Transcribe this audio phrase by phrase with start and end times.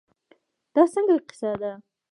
[0.73, 1.71] دا څنګه کیسه ده.